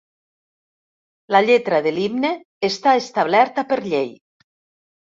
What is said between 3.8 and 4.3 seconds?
llei.